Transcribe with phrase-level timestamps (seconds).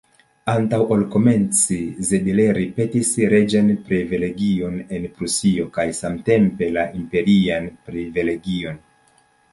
[0.51, 8.83] Antaŭ ol komenci, Zedler petis reĝan privilegion en Prusio, kaj samtempe la imperian privilegion.